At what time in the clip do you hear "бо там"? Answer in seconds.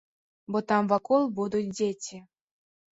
0.55-0.89